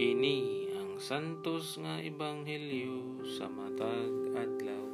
Kini 0.00 0.64
ang 0.80 0.96
santos 0.96 1.76
nga 1.76 2.00
ebanghelyo 2.00 3.20
sa 3.36 3.52
matag 3.52 4.32
adlaw. 4.32 4.88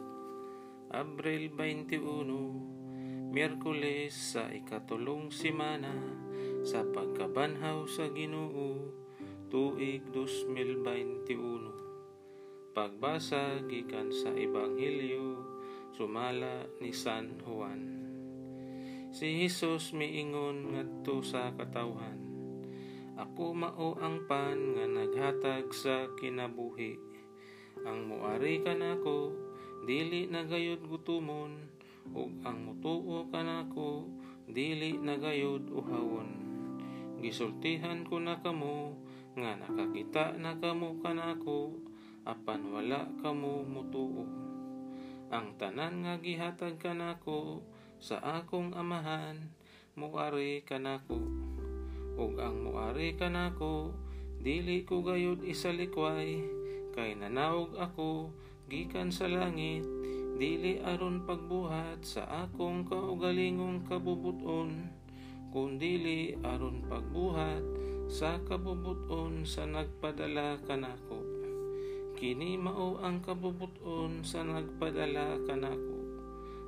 Abril 0.91 1.55
21, 1.55 3.31
Miyerkules 3.31 4.11
sa 4.11 4.51
ikatulong 4.51 5.31
simana 5.31 5.95
sa 6.67 6.83
pagkabanhaw 6.83 7.87
sa 7.87 8.11
Ginoo 8.11 8.91
tuig 9.47 10.11
2021. 10.11 12.75
Pagbasa 12.75 13.63
gikan 13.71 14.11
sa 14.11 14.35
ebanghelyo 14.35 15.39
sumala 15.95 16.67
ni 16.83 16.91
San 16.91 17.39
Juan. 17.47 18.11
Si 19.15 19.39
Hesus 19.39 19.95
miingon 19.95 20.75
ngadto 20.75 21.23
sa 21.23 21.55
katawhan 21.55 22.36
ako 23.17 23.57
mao 23.57 23.97
ang 23.97 24.29
pan 24.29 24.77
nga 24.77 24.85
naghatag 24.85 25.73
sa 25.73 26.05
kinabuhi. 26.21 27.01
Ang 27.89 28.13
muari 28.13 28.61
kanako 28.61 29.33
dili 29.89 30.29
nagayod 30.29 30.85
gutumon 30.85 31.65
ug 32.13 32.45
ang 32.45 32.61
mutuo 32.61 33.25
kanako 33.33 34.05
dili 34.45 35.01
nagayod 35.01 35.73
uhawon. 35.73 36.29
Gisultihan 37.25 38.05
ko 38.05 38.21
na 38.21 38.37
kamo 38.45 39.01
nga 39.33 39.57
nakakita 39.65 40.37
na 40.37 40.61
kamo 40.61 41.01
kanako 41.01 41.73
apan 42.29 42.69
wala 42.69 43.09
kamo 43.25 43.65
mutuo. 43.65 44.29
Ang 45.33 45.57
tanan 45.57 46.05
nga 46.05 46.21
gihatag 46.21 46.77
kanako 46.77 47.65
sa 47.97 48.21
akong 48.21 48.77
amahan 48.77 49.49
muari 49.97 50.61
kanako 50.69 51.46
ang 52.41 52.69
muari 52.69 53.17
kanako 53.17 53.93
dili 54.41 54.85
ko 54.87 55.05
gayud 55.05 55.43
isalikway. 55.43 56.41
Kay 56.97 57.19
nanawog 57.19 57.77
ako 57.77 58.33
gikan 58.71 59.13
sa 59.13 59.29
langit 59.29 59.85
dili 60.37 60.81
aron 60.81 61.25
pagbuhat 61.25 62.05
sa 62.05 62.49
akong 62.49 62.89
kaugalingong 62.89 63.85
kabubuton. 63.85 64.93
Kundili 65.53 66.37
aron 66.45 66.85
pagbuhat 66.85 67.65
sa 68.07 68.39
kabubuton 68.45 69.43
sa 69.43 69.67
nagpadala 69.67 70.63
kanako 70.63 71.37
kini 72.17 72.57
mao 72.57 72.97
ang 73.05 73.21
kabubuton 73.21 74.25
sa 74.25 74.41
nagpadala 74.41 75.37
kanako 75.45 76.01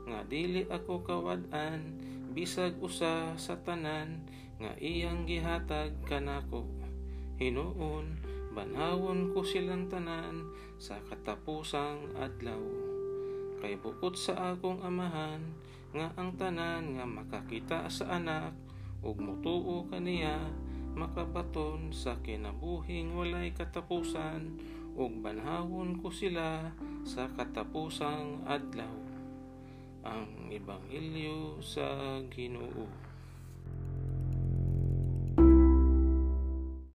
nga 0.05 0.21
dili 0.29 0.69
ako 0.69 1.01
kawad-an 1.01 1.97
bisag 2.37 2.77
usa 2.85 3.33
sa 3.41 3.57
tanan 3.65 4.29
nga 4.59 4.75
iyang 4.83 5.23
gihatag 5.23 5.95
kanako. 6.03 6.67
Hinuon, 7.39 8.19
banhawon 8.51 9.31
ko 9.31 9.47
silang 9.47 9.87
tanan 9.87 10.51
sa 10.83 10.99
katapusang 11.07 12.19
adlaw. 12.19 12.59
Kay 13.63 13.79
bukod 13.79 14.19
sa 14.19 14.55
akong 14.55 14.83
amahan, 14.83 15.55
nga 15.95 16.11
ang 16.19 16.35
tanan 16.35 16.99
nga 16.99 17.07
makakita 17.07 17.87
sa 17.87 18.19
anak, 18.19 18.55
ug 19.07 19.23
mutuo 19.23 19.87
kaniya, 19.87 20.43
makabaton 20.99 21.95
sa 21.95 22.19
kinabuhing 22.19 23.15
walay 23.15 23.55
katapusan, 23.55 24.59
ug 24.99 25.23
banhawon 25.23 26.03
ko 26.03 26.11
sila 26.11 26.75
sa 27.07 27.31
katapusang 27.31 28.43
adlaw. 28.43 28.95
Ang 30.03 30.51
Ebanghelyo 30.51 31.63
sa 31.63 32.19
Ginoo. 32.27 33.08